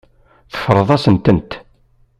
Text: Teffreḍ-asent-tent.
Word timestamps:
Teffreḍ-asent-tent. 0.51 1.51